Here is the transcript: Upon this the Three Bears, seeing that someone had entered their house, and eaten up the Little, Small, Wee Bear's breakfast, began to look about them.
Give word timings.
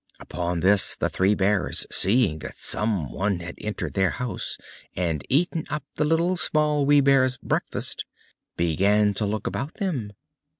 Upon 0.19 0.61
this 0.61 0.95
the 0.95 1.09
Three 1.11 1.35
Bears, 1.35 1.85
seeing 1.91 2.39
that 2.39 2.57
someone 2.57 3.39
had 3.41 3.53
entered 3.59 3.93
their 3.93 4.09
house, 4.09 4.57
and 4.95 5.23
eaten 5.29 5.67
up 5.69 5.83
the 5.93 6.05
Little, 6.05 6.35
Small, 6.37 6.87
Wee 6.87 7.01
Bear's 7.01 7.37
breakfast, 7.37 8.05
began 8.57 9.13
to 9.13 9.27
look 9.27 9.45
about 9.45 9.75
them. 9.75 10.13